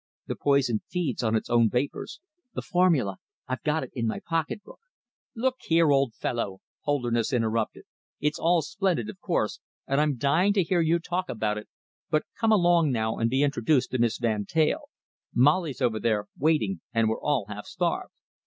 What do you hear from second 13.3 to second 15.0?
introduced to Miss Van Teyl.